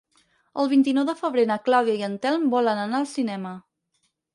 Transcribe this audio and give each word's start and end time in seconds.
El 0.63 0.71
vint-i-nou 0.71 1.05
de 1.11 1.15
febrer 1.21 1.45
na 1.53 1.59
Clàudia 1.69 2.01
i 2.01 2.09
en 2.11 2.19
Telm 2.27 2.51
volen 2.59 2.87
anar 2.89 3.03
al 3.05 3.11
cinema. 3.17 3.59